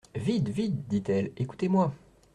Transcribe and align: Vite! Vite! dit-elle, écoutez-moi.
Vite! 0.15 0.49
Vite! 0.49 0.87
dit-elle, 0.87 1.31
écoutez-moi. 1.37 1.93